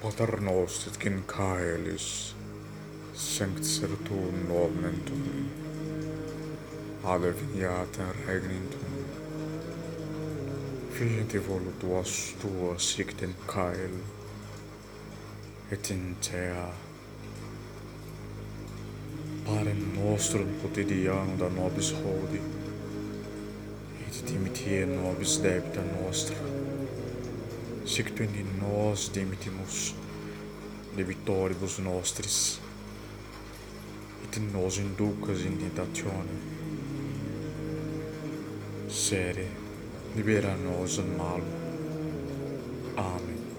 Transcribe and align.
Pater 0.00 0.40
nos 0.40 0.86
et 0.88 0.96
caelis, 1.28 2.34
senct 3.14 3.64
certum 3.64 4.46
noventum, 4.48 5.50
ade 7.04 7.32
viniatem 7.40 8.14
regnintum, 8.26 8.94
Fieti 10.94 11.38
volutuas 11.38 12.34
tua 12.40 12.78
sic 12.78 13.12
in 13.20 13.34
cael, 13.46 13.98
et 15.70 15.90
in 15.90 16.16
tea, 16.22 16.64
parem 19.44 19.84
nostrum 19.98 20.48
quotidiano 20.62 21.36
da 21.36 21.48
nobis 21.48 21.92
hodi, 21.92 22.40
et 24.08 24.24
dimitie 24.24 24.86
nobis 24.86 25.42
debita 25.42 25.84
nostra, 25.92 26.69
sic 27.84 28.14
tu 28.14 28.22
in 28.22 28.46
nos 28.60 29.10
demitimus 29.12 29.94
debitoribus 30.96 31.78
nostris. 31.78 32.60
Et 34.24 34.38
nos 34.52 34.78
inducas 34.78 35.44
in 35.44 35.56
tentatione. 35.58 36.36
Sere 38.86 39.46
libera 40.14 40.54
nos 40.54 40.98
ad 40.98 41.16
malo 41.16 41.44
amen. 42.96 43.49